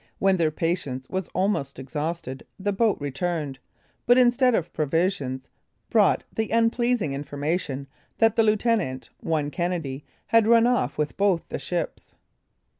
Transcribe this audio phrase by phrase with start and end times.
[0.17, 3.59] When their patience was almost exhausted, the boat returned,
[4.07, 5.51] but instead of provisions,
[5.91, 7.85] brought the unpleasing information,
[8.17, 12.15] that the lieutenant, one Kennedy, had run off with both the ships.